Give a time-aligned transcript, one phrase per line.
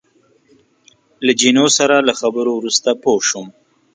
[1.25, 3.47] له جینو سره له خبرو وروسته پوه شوم.